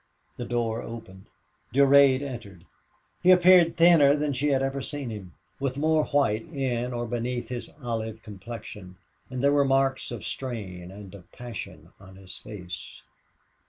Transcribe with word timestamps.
The 0.35 0.45
door 0.45 0.81
opened. 0.81 1.27
Durade 1.71 2.23
entered. 2.23 2.65
He 3.21 3.29
appeared 3.29 3.77
thinner 3.77 4.15
than 4.15 4.33
she 4.33 4.47
had 4.47 4.63
ever 4.63 4.81
seen 4.81 5.11
him, 5.11 5.33
with 5.59 5.77
more 5.77 6.05
white 6.05 6.41
in 6.51 6.91
or 6.91 7.05
beneath 7.05 7.49
his 7.49 7.69
olive 7.83 8.23
complexion, 8.23 8.97
and 9.29 9.43
there 9.43 9.51
were 9.53 9.63
marks 9.63 10.09
of 10.09 10.25
strain 10.25 10.89
and 10.89 11.13
of 11.13 11.31
passion 11.31 11.89
on 11.99 12.15
his 12.15 12.35
face. 12.39 13.03